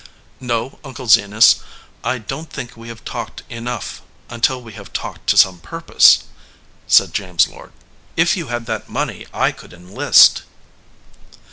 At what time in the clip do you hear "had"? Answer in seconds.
8.47-8.65